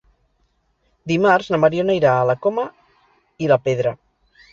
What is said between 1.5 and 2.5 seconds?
na Mariona irà a la